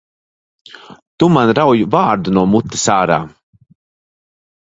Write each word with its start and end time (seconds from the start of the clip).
Tu 1.23 1.27
man 1.35 1.51
rauj 1.59 1.75
vārdu 1.97 2.33
no 2.39 2.45
mutes 2.55 2.87
ārā! 2.95 3.19